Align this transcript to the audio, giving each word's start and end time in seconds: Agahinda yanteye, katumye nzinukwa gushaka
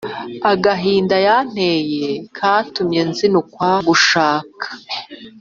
Agahinda 0.51 1.15
yanteye, 1.27 2.05
katumye 2.37 3.01
nzinukwa 3.09 3.69
gushaka 3.87 4.67